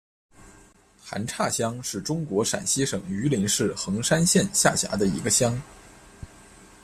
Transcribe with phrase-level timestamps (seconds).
[1.03, 5.61] 韩岔乡是中国陕西省榆林市横山县下辖的一个乡。